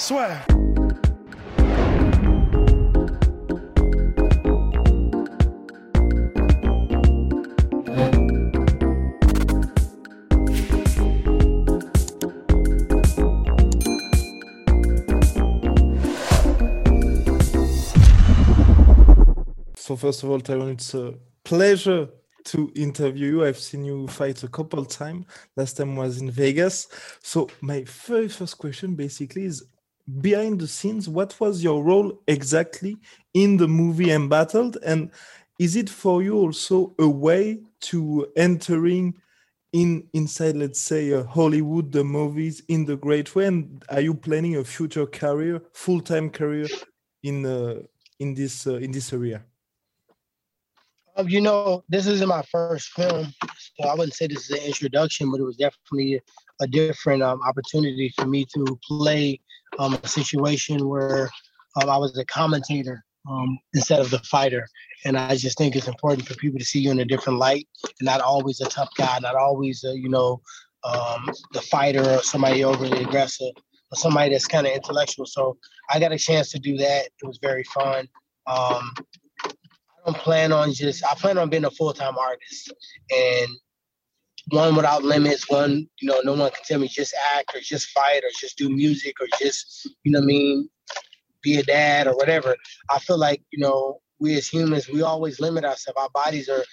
[0.00, 0.42] Swear.
[19.76, 21.12] So first of all, Tyron, it's a
[21.44, 22.08] pleasure
[22.44, 23.44] to interview you.
[23.44, 25.26] I've seen you fight a couple times.
[25.56, 26.88] Last time was in Vegas.
[27.22, 29.62] So my very first question basically is
[30.20, 32.96] behind the scenes, what was your role exactly
[33.34, 34.78] in the movie Embattled?
[34.84, 35.10] And
[35.58, 39.14] is it for you also a way to entering
[39.72, 43.46] in inside, let's say, uh, Hollywood, the movies in the great way?
[43.46, 46.66] And are you planning a future career, full-time career
[47.22, 47.82] in uh,
[48.18, 49.44] in this uh, in this area?
[51.16, 54.64] Um, you know, this isn't my first film, so I wouldn't say this is an
[54.64, 56.20] introduction, but it was definitely
[56.60, 59.40] a, different um, opportunity for me to play
[59.78, 61.30] um, a situation where
[61.80, 64.66] um, I was a commentator um, instead of the fighter.
[65.04, 67.66] And I just think it's important for people to see you in a different light
[67.84, 70.40] and not always a tough guy, not always, a, you know,
[70.84, 73.52] um, the fighter or somebody overly aggressive
[73.90, 75.26] or somebody that's kind of intellectual.
[75.26, 75.56] So
[75.88, 77.06] I got a chance to do that.
[77.06, 78.08] It was very fun.
[78.46, 78.92] Um,
[79.44, 81.04] I don't plan on just.
[81.04, 82.72] I plan on being a full time artist,
[83.10, 83.48] and
[84.50, 85.48] one without limits.
[85.50, 88.58] One, you know, no one can tell me just act or just fight or just
[88.58, 90.68] do music or just, you know, I mean,
[91.42, 92.56] be a dad or whatever.
[92.90, 95.98] I feel like you know, we as humans, we always limit ourselves.
[95.98, 96.64] Our bodies are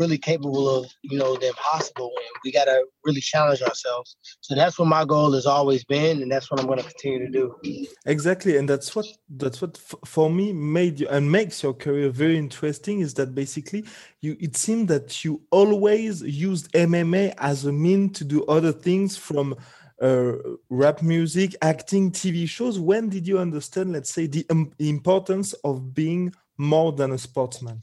[0.00, 4.16] really capable of, you know, the impossible, and we gotta really challenge ourselves.
[4.40, 7.30] So that's what my goal has always been, and that's what I'm gonna continue to
[7.30, 7.86] do.
[8.06, 9.06] Exactly, and that's what
[9.36, 13.00] that's what for me made you and makes your career very interesting.
[13.00, 13.84] Is that basically
[14.22, 14.36] you?
[14.40, 19.54] It seemed that you always used MMA as a mean to do other things from.
[20.02, 20.32] Uh,
[20.70, 22.78] rap music, acting, TV shows.
[22.78, 27.82] When did you understand, let's say, the um, importance of being more than a sportsman?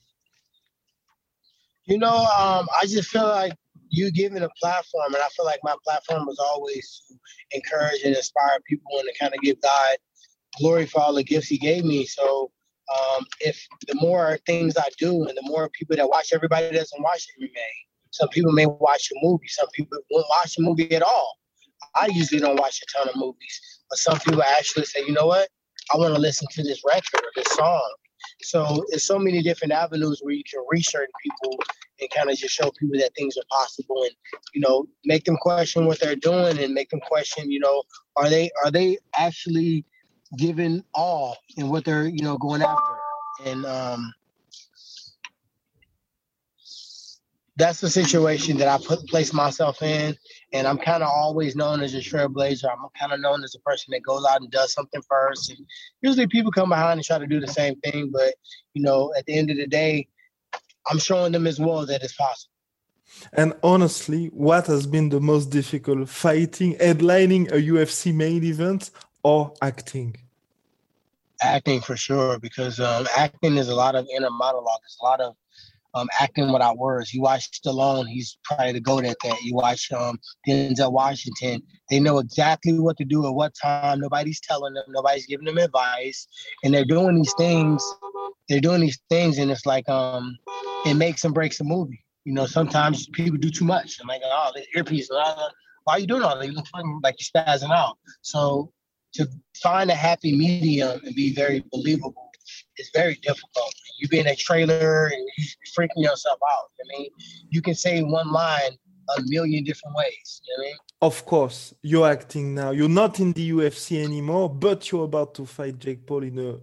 [1.87, 3.53] You know, um, I just feel like
[3.89, 7.15] you giving a platform, and I feel like my platform was always to
[7.57, 9.97] encourage and inspire people and to kind of give God
[10.59, 12.05] glory for all the gifts He gave me.
[12.05, 12.51] So,
[12.93, 17.01] um, if the more things I do, and the more people that watch, everybody doesn't
[17.01, 17.51] watch MMA.
[18.11, 19.47] Some people may watch a movie.
[19.47, 21.37] Some people won't watch a movie at all.
[21.95, 25.27] I usually don't watch a ton of movies, but some people actually say, you know
[25.27, 25.47] what?
[25.93, 27.93] I want to listen to this record or this song.
[28.41, 31.57] So there's so many different avenues where you can reach certain people
[31.99, 34.11] and kind of just show people that things are possible and
[34.53, 37.81] you know make them question what they're doing and make them question you know
[38.15, 39.83] are they are they actually
[40.37, 42.93] giving all in what they're you know going after?
[43.45, 44.13] And um
[47.57, 50.15] that's the situation that I put place myself in,
[50.53, 52.65] and I'm kind of always known as a trailblazer.
[52.71, 55.49] I'm kind of known as a person that goes out and does something first.
[55.49, 55.59] And
[56.01, 58.35] usually, people come behind and try to do the same thing, but
[58.75, 60.07] you know, at the end of the day,
[60.87, 62.53] I'm showing them as well that it's possible.
[63.33, 66.09] And honestly, what has been the most difficult?
[66.09, 68.91] Fighting, headlining a UFC main event,
[69.23, 70.15] or acting?
[71.41, 74.81] Acting for sure, because um, acting is a lot of inner monologue.
[74.85, 75.35] It's a lot of
[75.93, 77.13] um, acting without words.
[77.13, 79.41] You watch Stallone, he's probably the goat at that.
[79.41, 83.99] You watch um, Denzel Washington, they know exactly what to do at what time.
[83.99, 86.27] Nobody's telling them, nobody's giving them advice,
[86.63, 87.83] and they're doing these things.
[88.49, 90.37] They're doing these things, and it's like um,
[90.85, 92.03] it makes and breaks a movie.
[92.25, 93.97] You know, sometimes people do too much.
[94.01, 96.45] I'm like, oh, the earpiece, why are you doing all that?
[96.45, 96.65] You look
[97.01, 97.97] like you're spazzing out.
[98.21, 98.73] So
[99.13, 99.27] to
[99.61, 102.29] find a happy medium and be very believable
[102.77, 103.73] is very difficult.
[103.97, 105.45] You be in a trailer and you
[105.77, 106.69] freaking yourself out.
[106.79, 107.09] I mean,
[107.49, 108.77] you can say one line
[109.17, 110.41] a million different ways.
[110.47, 110.75] You know I mean?
[111.01, 112.71] Of course, you're acting now.
[112.71, 116.59] You're not in the UFC anymore, but you're about to fight Jake Paul in a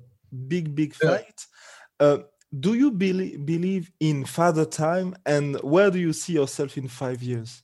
[0.49, 1.11] big, big Yeah.
[1.11, 1.47] fight.
[2.01, 2.19] Uh,
[2.61, 7.23] do you believe believe in father time, and where do you see yourself in five
[7.23, 7.63] years?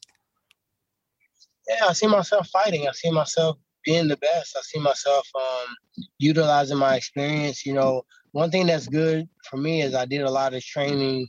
[1.68, 2.88] Yeah, I see myself fighting.
[2.88, 4.56] I see myself being the best.
[4.56, 5.76] I see myself um,
[6.18, 7.64] utilizing my experience.
[7.64, 11.28] You know, one thing that's good for me is I did a lot of training.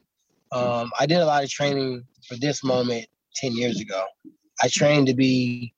[0.51, 3.05] Um, I did a lot of training for this moment
[3.35, 4.05] 10 years ago.
[4.61, 5.73] I trained to be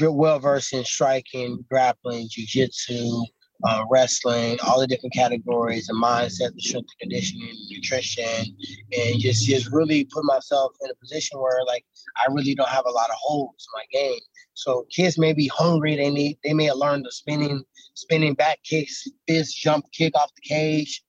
[0.00, 3.24] well versed in striking, grappling, jujitsu,
[3.64, 8.56] uh, wrestling, all the different categories, the mindset, the strength and conditioning, nutrition,
[8.96, 11.84] and just just really put myself in a position where like
[12.16, 14.20] I really don't have a lot of holes in my game.
[14.54, 15.96] So kids may be hungry.
[15.96, 17.64] They need they may have learned the spinning
[17.94, 21.02] spinning back kicks, fist jump kick off the cage,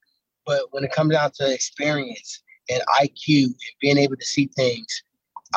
[0.44, 5.02] but when it comes down to experience and IQ and being able to see things,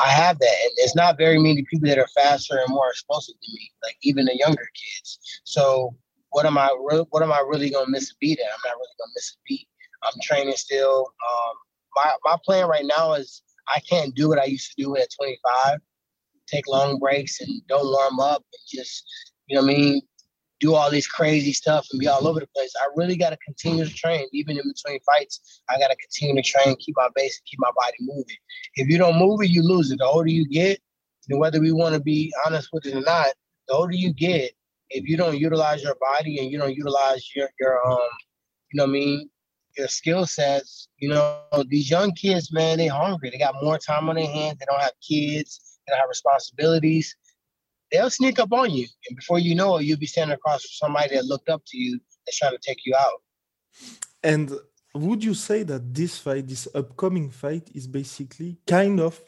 [0.02, 0.56] I have that.
[0.62, 3.96] And there's not very many people that are faster and more explosive than me, like
[4.02, 5.18] even the younger kids.
[5.44, 5.96] So
[6.34, 8.46] what am I re- what am I really gonna miss a beat at?
[8.46, 9.68] I'm not really gonna miss a beat.
[10.02, 11.06] I'm training still.
[11.06, 11.54] Um,
[11.94, 15.08] my my plan right now is I can't do what I used to do at
[15.16, 15.78] 25.
[16.48, 19.04] Take long breaks and don't warm up and just
[19.46, 20.02] you know what I mean
[20.60, 22.72] do all this crazy stuff and be all over the place.
[22.80, 25.62] I really got to continue to train, even in between fights.
[25.68, 28.36] I got to continue to train, keep my base, keep my body moving.
[28.76, 29.98] If you don't move it, you lose it.
[29.98, 30.80] The older you get,
[31.28, 33.28] and whether we want to be honest with it or not,
[33.68, 34.52] the older you get,
[34.90, 38.08] if you don't utilize your body and you don't utilize your your um,
[38.72, 39.30] you know what I mean,
[39.76, 43.30] your skill sets, you know, these young kids, man, they hungry.
[43.30, 44.58] They got more time on their hands.
[44.58, 45.78] They don't have kids.
[45.86, 47.14] They don't have responsibilities
[47.94, 50.88] they'll sneak up on you, and before you know it, you'll be standing across from
[50.88, 53.20] somebody that looked up to you that's trying to take you out.
[54.22, 54.52] And
[54.94, 59.20] would you say that this fight, this upcoming fight, is basically kind of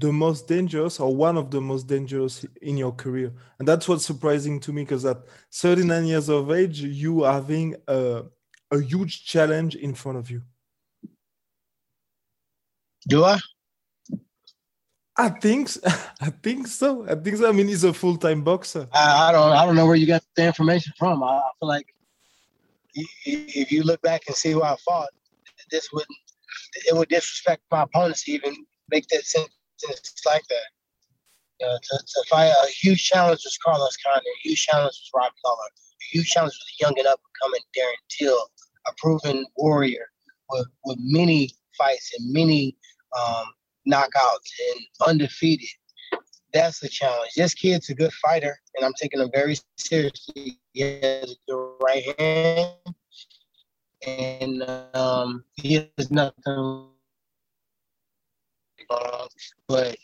[0.00, 3.32] the most dangerous or one of the most dangerous in your career?
[3.58, 5.18] And that's what's surprising to me because at
[5.52, 8.24] 39 years of age, you are having a,
[8.70, 10.42] a huge challenge in front of you.
[13.08, 13.38] Do I?
[15.16, 15.70] I think
[16.20, 17.06] I think so.
[17.06, 17.48] I think so.
[17.48, 18.88] I mean, he's a full time boxer.
[18.92, 21.22] I, I, don't I don't know where you got the information from.
[21.22, 21.94] I, I, feel like
[22.94, 25.10] if you look back and see who I fought,
[25.70, 26.06] this would
[26.86, 28.54] it would disrespect my opponents to even
[28.90, 29.24] make that
[29.80, 30.68] sentence like that.
[31.60, 35.10] You know, to, to fight a huge challenge was Carlos Condit, a huge challenge was
[35.14, 38.38] Robbie Lawler, a huge challenge was young and up and coming Darren Till,
[38.86, 40.06] a proven warrior
[40.50, 42.76] with, with many fights and many
[43.18, 43.46] um,
[43.86, 45.68] knockouts and undefeated.
[46.52, 47.32] That's the challenge.
[47.36, 50.58] This kid's a good fighter, and I'm taking him very seriously.
[50.72, 52.74] He has a good right hand,
[54.06, 54.62] and
[54.94, 56.88] um, he has nothing
[58.90, 59.26] uh,
[59.68, 59.96] but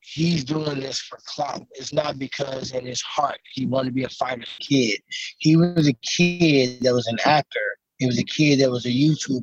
[0.00, 1.66] he's doing this for clout.
[1.72, 5.00] It's not because in his heart he wanted to be a fighter kid.
[5.38, 7.78] He was a kid that was an actor.
[7.98, 9.42] He was a kid that was a YouTuber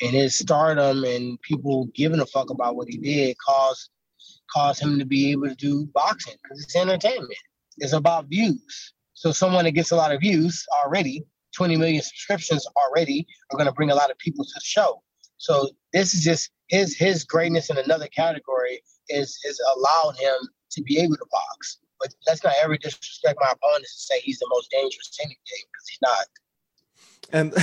[0.00, 3.90] and his stardom and people giving a fuck about what he did caused
[4.54, 7.30] caused him to be able to do boxing because it's entertainment.
[7.78, 8.94] It's about views.
[9.12, 11.24] So someone that gets a lot of views already,
[11.54, 15.02] 20 million subscriptions already, are going to bring a lot of people to the show.
[15.36, 20.82] So this is just his his greatness in another category is is allowed him to
[20.82, 21.78] be able to box.
[22.00, 25.88] But let's not ever disrespect my opponents and say he's the most dangerous anything because
[25.88, 26.26] he's not.
[27.32, 27.54] And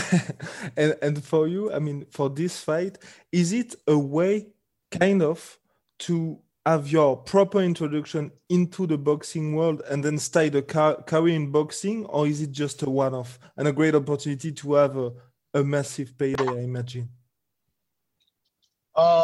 [0.78, 3.00] and and for you i mean for this fight
[3.32, 4.48] is it a way
[4.92, 5.58] kind of
[5.98, 11.52] to have your proper introduction into the boxing world and then start a career in
[11.52, 12.06] boxing?
[12.06, 15.12] Or is it just a one-off and a great opportunity to have a,
[15.54, 17.08] a massive payday i imagine
[18.96, 19.24] uh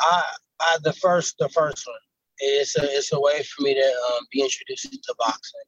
[0.00, 0.22] i
[0.60, 1.96] i the first the first one
[2.38, 5.60] it's a it's a way for me to um, be introduced to boxing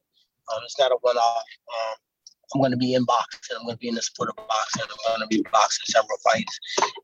[0.53, 1.95] um, it's not a one-off um,
[2.53, 3.57] I'm going to be in boxing.
[3.57, 4.83] I'm going to be in the sport of boxing.
[4.83, 6.59] I'm going to be boxing several fights,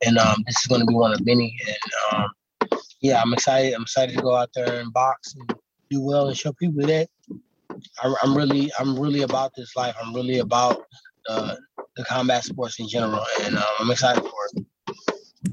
[0.05, 1.57] and um, this is going to be one of many.
[1.67, 2.29] And um,
[3.01, 3.74] yeah, I'm excited.
[3.74, 7.07] I'm excited to go out there and box and do well and show people that
[8.03, 9.95] I, am really, I'm really about this life.
[10.01, 10.83] I'm really about
[11.29, 11.55] uh,
[11.95, 14.65] the combat sports in general, and uh, I'm excited for it.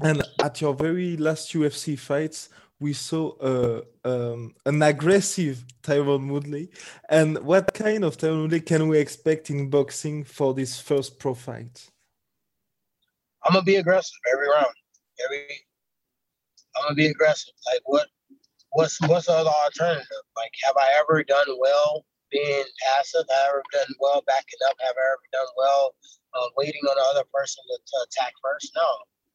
[0.01, 6.69] And at your very last UFC fights, we saw uh, um, an aggressive Tyron Woodley.
[7.09, 11.33] And what kind of Tyron Woodley can we expect in boxing for this first pro
[11.33, 11.89] fight?
[13.43, 14.73] I'm gonna be aggressive every round.
[15.25, 15.47] Every
[16.75, 17.53] I'm gonna be aggressive.
[17.71, 18.07] Like what?
[18.71, 20.23] What's what's the other alternative?
[20.37, 23.25] Like, have I ever done well being passive?
[23.29, 24.75] Have I ever done well backing up?
[24.79, 25.95] Have I ever done well
[26.35, 28.71] uh, waiting on the other person to, to attack first?
[28.75, 28.87] No.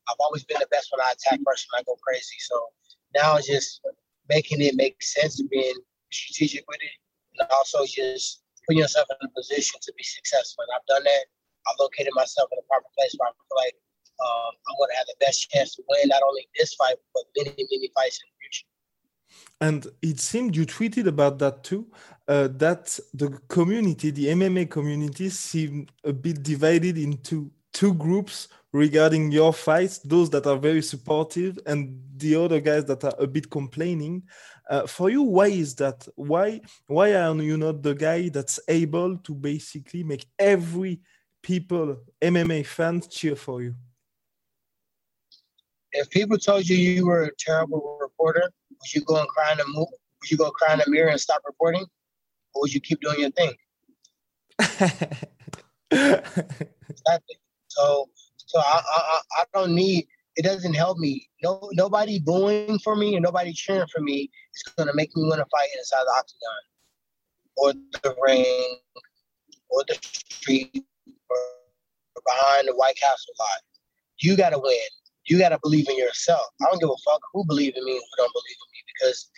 [0.08, 2.36] I've always been the best when I attack first and I go crazy.
[2.38, 2.68] So
[3.14, 3.80] now it's just
[4.28, 5.74] making it make sense and being
[6.12, 6.96] strategic with it,
[7.38, 10.64] and also just putting yourself in a position to be successful.
[10.64, 11.24] And I've done that.
[11.66, 13.76] I've located myself in a proper place where I feel like
[14.20, 17.24] um, I'm going to have the best chance to win not only this fight, but
[17.36, 18.66] many, many fights in the future.
[19.60, 21.86] And it seemed you tweeted about that too,
[22.28, 29.30] uh, that the community, the MMA community, seemed a bit divided into two groups regarding
[29.30, 33.48] your fights, those that are very supportive and the other guys that are a bit
[33.48, 34.24] complaining.
[34.68, 36.06] Uh, for you, why is that?
[36.16, 41.00] Why why are you not the guy that's able to basically make every
[41.40, 43.76] people MMA fans cheer for you?
[45.92, 49.58] If people told you you were a terrible reporter, would you go and cry in
[49.58, 49.86] the mo-
[50.20, 51.86] would you go cry in the mirror and stop reporting,
[52.54, 53.54] or would you keep doing your thing?
[56.90, 57.36] exactly.
[57.68, 58.08] So
[58.46, 61.28] so I, I I don't need it doesn't help me.
[61.42, 65.38] No nobody booing for me and nobody cheering for me is gonna make me want
[65.38, 66.62] to fight inside the octagon
[67.56, 67.72] or
[68.02, 68.78] the ring
[69.70, 70.84] or the street
[71.30, 71.36] or
[72.26, 73.60] behind the White Castle lot.
[74.18, 74.76] You gotta win.
[75.26, 76.46] You gotta believe in yourself.
[76.60, 78.84] I don't give a fuck who believe in me and who don't believe in me
[78.94, 79.30] because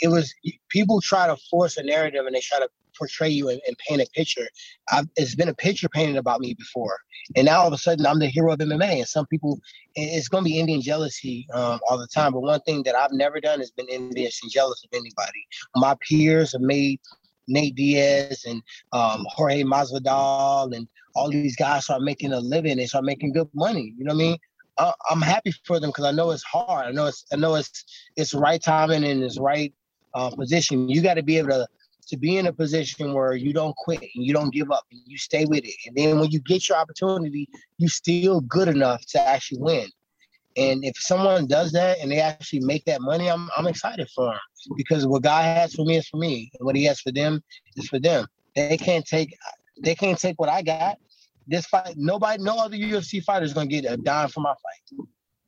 [0.00, 0.32] it was
[0.70, 2.68] people try to force a narrative and they try to
[3.00, 4.46] portray you and, and paint a picture.
[4.92, 6.98] I've, it's been a picture painted about me before,
[7.34, 8.98] and now all of a sudden I'm the hero of MMA.
[8.98, 9.58] And some people,
[9.94, 12.32] it's going to be Indian jealousy um, all the time.
[12.32, 15.46] But one thing that I've never done is been envious and jealous of anybody.
[15.74, 17.00] My peers have made
[17.48, 22.76] Nate Diaz and um, Jorge Masvidal and all these guys start making a living.
[22.76, 23.94] They start making good money.
[23.96, 24.38] You know what I mean?
[24.78, 26.86] I, I'm happy for them because I know it's hard.
[26.86, 27.84] I know it's I know it's
[28.16, 29.74] it's right timing and it's right
[30.14, 30.88] uh, position.
[30.88, 31.66] You got to be able to
[32.08, 35.00] to be in a position where you don't quit and you don't give up and
[35.06, 35.74] you stay with it.
[35.86, 39.88] And then when you get your opportunity, you still good enough to actually win.
[40.56, 44.26] And if someone does that and they actually make that money, I'm I'm excited for
[44.26, 44.40] them
[44.76, 47.42] because what God has for me is for me, and what He has for them
[47.76, 48.26] is for them.
[48.56, 49.34] They can't take
[49.82, 50.98] they can't take what I got.
[51.46, 55.06] This fight, nobody, no other UFC fighter is gonna get a dime for my fight.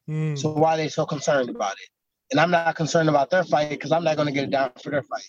[0.08, 0.38] Mm.
[0.38, 1.88] So why are they so concerned about it?
[2.30, 4.90] And I'm not concerned about their fight because I'm not gonna get a dime for
[4.90, 5.28] their fight.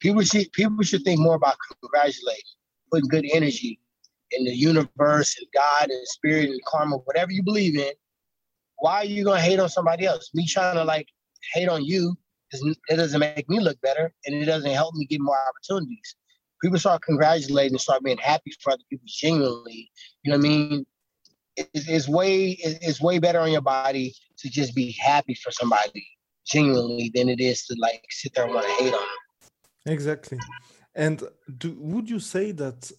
[0.00, 2.42] People should people should think more about congratulating,
[2.90, 3.80] putting good energy
[4.32, 7.92] in the universe and God and spirit and karma, whatever you believe in.
[8.78, 10.30] Why are you gonna hate on somebody else?
[10.34, 11.06] Me trying to like
[11.52, 12.16] hate on you,
[12.52, 16.16] it doesn't make me look better, and it doesn't help me get more opportunities.
[16.62, 19.90] People start congratulating and start being happy for other people genuinely.
[20.22, 20.86] You know what I mean?
[21.56, 26.06] It's, it's way it's way better on your body to just be happy for somebody
[26.46, 29.23] genuinely than it is to like sit there and want to hate on them.
[29.86, 30.38] Exactly.
[30.94, 31.22] And
[31.58, 32.90] do, would you say that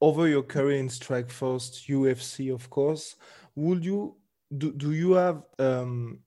[0.00, 3.16] over your career in Strike Strikeforce, UFC, of course,
[3.54, 4.16] would you
[4.56, 6.20] do, do you have um,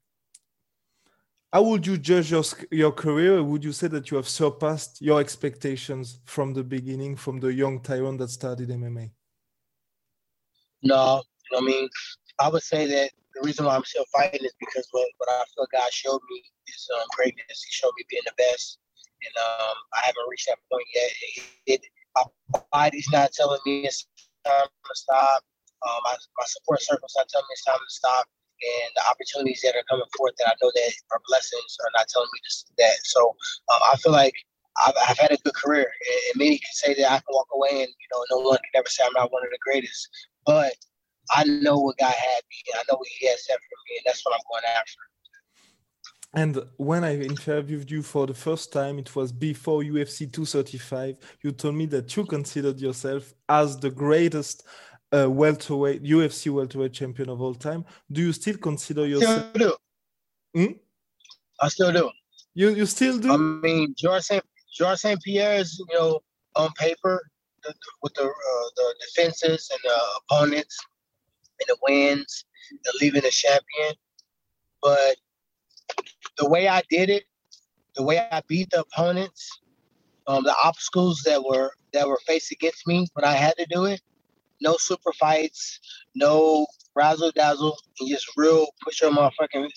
[1.51, 3.43] how would you judge your your career?
[3.43, 7.79] Would you say that you have surpassed your expectations from the beginning, from the young
[7.79, 9.11] Tyron that started MMA?
[10.81, 11.21] No,
[11.55, 11.87] I mean,
[12.39, 15.43] I would say that the reason why I'm still fighting is because what, what I
[15.55, 17.63] feel God showed me is um, greatness.
[17.63, 18.79] He showed me being the best
[19.23, 21.11] and um, I haven't reached that point yet.
[21.67, 21.81] It, it,
[22.15, 24.07] my body's not telling me it's
[24.45, 25.41] time to stop.
[25.83, 28.25] Um, my, my support circle's not telling me it's time to stop.
[28.63, 32.07] And the opportunities that are coming forth that I know that are blessings are not
[32.07, 32.95] telling me this, that.
[33.03, 33.35] So
[33.73, 34.33] um, I feel like
[34.85, 35.83] I've, I've, had a good career.
[35.83, 38.79] And many can say that I can walk away and, you know, no one can
[38.79, 40.07] ever say I'm not one of the greatest.
[40.45, 40.73] But
[41.35, 43.99] I know what God had me I know what He has set for me.
[43.99, 45.01] And that's what I'm going after.
[46.35, 51.17] And when I interviewed you for the first time, it was before UFC 235.
[51.43, 54.63] You told me that you considered yourself as the greatest
[55.13, 57.85] uh, welterweight UFC welterweight champion of all time.
[58.11, 59.49] Do you still consider yourself?
[59.53, 59.77] Still
[60.55, 60.59] do.
[60.59, 60.73] Hmm?
[61.61, 62.09] I still do.
[62.55, 63.31] You you still do?
[63.31, 64.43] I mean, George St.
[64.73, 65.21] George St.
[65.21, 66.19] Pierre is you know
[66.55, 67.21] on paper
[67.63, 70.77] the, with the uh, the defenses and the opponents
[71.59, 73.93] and the wins and leaving a champion,
[74.81, 75.15] but
[76.37, 77.23] the way I did it,
[77.95, 79.49] the way I beat the opponents,
[80.27, 83.85] um, the obstacles that were that were faced against me when I had to do
[83.85, 84.01] it,
[84.61, 85.79] no super fights,
[86.15, 89.69] no razzle dazzle, and just real push your motherfucking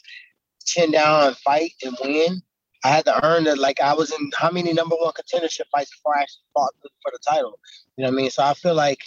[0.65, 2.43] chin down and fight and win.
[2.85, 3.59] I had to earn it.
[3.59, 7.11] Like I was in how many number one contendership fights before I actually fought for
[7.13, 7.59] the title.
[7.97, 8.31] You know what I mean?
[8.31, 9.01] So I feel like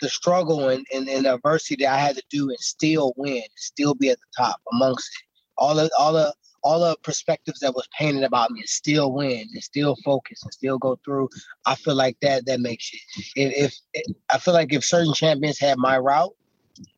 [0.00, 3.42] the struggle and, and, and the adversity that I had to do and still win,
[3.56, 5.10] still be at the top amongst.
[5.58, 6.34] All the all the
[6.66, 10.78] all the perspectives that was painted about me still win and still focus and still
[10.78, 11.28] go through.
[11.64, 13.00] I feel like that that makes it.
[13.36, 16.34] If, if I feel like if certain champions had my route,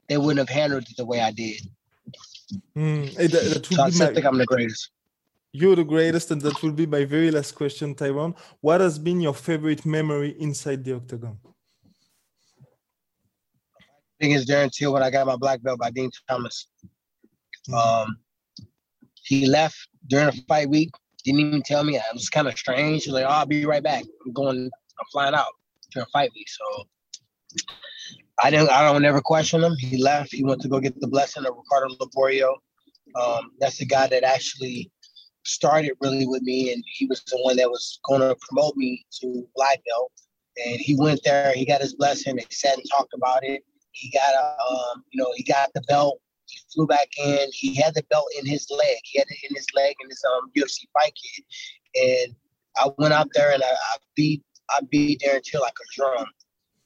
[0.08, 1.60] they wouldn't have handled it the way I did.
[2.74, 4.90] Mm, that, that so I my, think I'm the greatest.
[5.52, 8.34] You're the greatest, and that will be my very last question, Tyron.
[8.60, 11.36] What has been your favorite memory inside the octagon?
[13.80, 16.68] I think it's Darren Till when I got my black belt by Din Thomas.
[17.68, 17.74] Mm.
[17.74, 18.16] Um,
[19.28, 20.90] he left during the fight week.
[21.24, 21.96] Didn't even tell me.
[21.96, 23.04] It was kind of strange.
[23.04, 24.04] He was like, oh, "I'll be right back.
[24.24, 24.58] I'm going.
[24.58, 25.52] I'm flying out
[25.92, 26.84] during fight week." So
[28.42, 28.70] I didn't.
[28.70, 29.74] I don't ever question him.
[29.78, 30.32] He left.
[30.32, 32.54] He went to go get the blessing of Ricardo Liborio.
[33.20, 34.90] Um, that's the guy that actually
[35.44, 39.04] started really with me, and he was the one that was going to promote me
[39.20, 40.12] to black belt.
[40.66, 41.52] And he went there.
[41.54, 42.36] He got his blessing.
[42.36, 43.62] They sat and talked about it.
[43.92, 46.20] He got a, um, you know, he got the belt.
[46.48, 47.48] He flew back in.
[47.52, 48.98] He had the belt in his leg.
[49.04, 51.44] He had it in his leg in his um UFC fight kit.
[51.94, 52.34] And
[52.76, 56.26] I went out there and I, I beat I beat Darren Till like a drum.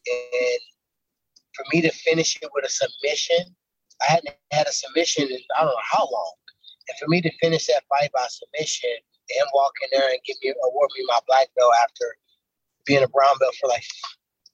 [0.07, 0.61] And
[1.54, 3.54] for me to finish it with a submission,
[4.02, 6.35] I hadn't had a submission in I don't know how long.
[6.88, 8.90] And for me to finish that fight by submission,
[9.38, 12.16] and walk in there and give me award me my black belt after
[12.87, 13.85] being a brown belt for like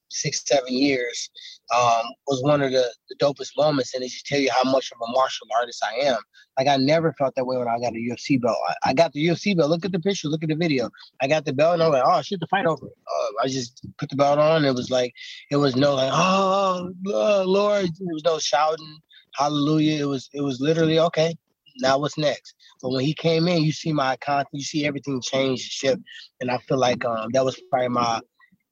[0.09, 1.31] six, seven years,
[1.75, 3.95] um, was one of the, the dopest moments.
[3.95, 6.19] And it should tell you how much of a martial artist I am.
[6.59, 8.57] Like I never felt that way when I got a UFC belt.
[8.69, 9.71] I, I got the UFC belt.
[9.71, 10.29] Look at the picture.
[10.29, 10.91] Look at the video.
[11.21, 13.47] I got the belt, and I was like, "Oh shit, the fight over." Uh, I
[13.47, 14.65] just put the belt on.
[14.65, 15.15] It was like,
[15.51, 18.99] it was no like, "Oh Lord," there was no shouting,
[19.35, 21.37] "Hallelujah." It was, it was literally okay.
[21.81, 22.55] Now what's next?
[22.83, 26.03] But when he came in, you see my content, you see everything change, shift,
[26.41, 28.21] and I feel like um, that was probably my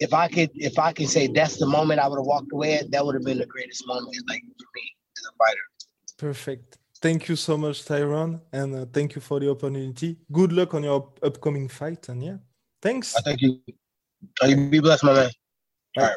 [0.01, 2.75] if I could if I could say that's the moment I would have walked away
[2.75, 4.83] at, that would have been the greatest moment like for me
[5.19, 5.61] as a fighter.
[6.19, 6.79] Perfect.
[7.01, 10.17] Thank you so much, Tyron, and uh, thank you for the opportunity.
[10.33, 12.39] Good luck on your upcoming fight, and yeah,
[12.81, 13.15] thanks.
[13.17, 13.61] I thank you.
[14.43, 15.31] You be blessed, my man.
[15.99, 16.17] All right.